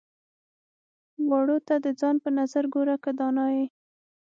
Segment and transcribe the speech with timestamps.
[1.29, 3.65] واړو ته د ځان په نظر ګوره که دانا يې.